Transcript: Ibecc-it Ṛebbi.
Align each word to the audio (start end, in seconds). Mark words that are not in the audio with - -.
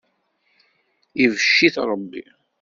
Ibecc-it 1.23 1.75
Ṛebbi. 1.89 2.23